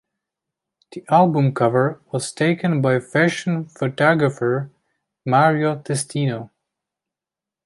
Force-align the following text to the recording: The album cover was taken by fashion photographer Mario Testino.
The 0.93 1.03
album 1.09 1.53
cover 1.53 2.01
was 2.11 2.31
taken 2.31 2.81
by 2.81 2.99
fashion 2.99 3.65
photographer 3.67 4.71
Mario 5.27 5.75
Testino. 5.75 6.49